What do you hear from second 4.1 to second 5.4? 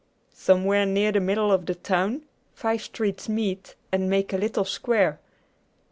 a little square....